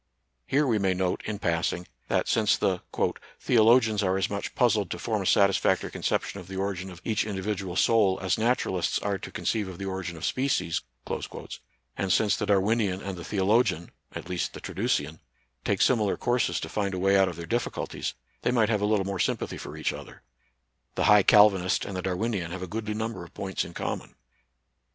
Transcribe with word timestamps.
Here 0.47 0.65
we 0.65 0.79
may 0.79 0.95
note, 0.95 1.21
in 1.25 1.37
passing, 1.37 1.87
that 2.07 2.27
since 2.27 2.57
the" 2.57 2.81
theologians 3.39 4.01
are 4.01 4.17
as 4.17 4.31
much 4.31 4.55
puzzled 4.55 4.89
to 4.89 4.97
form 4.97 5.21
a 5.21 5.27
satisfactory 5.27 5.91
conception 5.91 6.39
of 6.39 6.47
the 6.47 6.55
origin 6.55 6.89
of 6.89 7.03
each 7.05 7.23
individual 7.23 7.75
soul 7.75 8.17
as 8.19 8.35
naturalists 8.35 8.97
are 8.97 9.19
to 9.19 9.31
con 9.31 9.45
ceive 9.45 9.67
of 9.67 9.77
the 9.77 9.85
origin 9.85 10.17
of 10.17 10.25
species," 10.25 10.81
and 11.95 12.11
since 12.11 12.35
the 12.35 12.47
Darwinian 12.47 12.99
and 12.99 13.15
the 13.15 13.23
theologian 13.23 13.91
(at 14.13 14.27
least 14.27 14.53
the 14.53 14.59
Tra 14.59 14.73
ducian) 14.73 15.19
take 15.63 15.83
similar 15.83 16.17
courses 16.17 16.59
to 16.61 16.67
find 16.67 16.95
a 16.95 16.99
way 16.99 17.15
out 17.15 17.29
of 17.29 17.35
their 17.35 17.45
difficulties, 17.45 18.15
they 18.41 18.49
might 18.49 18.69
have 18.69 18.81
a 18.81 18.87
little 18.87 19.05
more 19.05 19.19
sympathy 19.19 19.57
for 19.59 19.77
each 19.77 19.93
other. 19.93 20.23
The 20.95 21.03
high 21.03 21.21
Cal 21.21 21.51
vinist 21.51 21.85
and 21.85 21.95
the 21.95 22.01
Darwinian 22.01 22.49
have 22.49 22.63
a 22.63 22.67
goodly 22.67 22.95
number 22.95 23.23
of 23.23 23.35
points 23.35 23.63
in 23.63 23.75
common. 23.75 24.15